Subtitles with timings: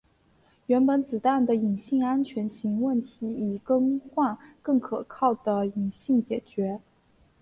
[0.65, 6.79] 原本子弹的引信安全型问题以更换更可靠的引信解决。